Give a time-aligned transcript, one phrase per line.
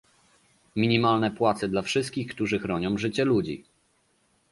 [0.75, 3.63] Minimalne płace dla wszystkich, którzy chronią życie ludzi